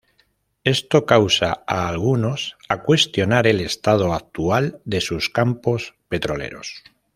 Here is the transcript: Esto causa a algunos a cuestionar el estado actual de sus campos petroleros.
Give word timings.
Esto 0.63 1.05
causa 1.05 1.63
a 1.67 1.87
algunos 1.87 2.57
a 2.69 2.81
cuestionar 2.81 3.45
el 3.45 3.61
estado 3.61 4.15
actual 4.15 4.81
de 4.83 4.99
sus 4.99 5.29
campos 5.29 5.93
petroleros. 6.09 6.81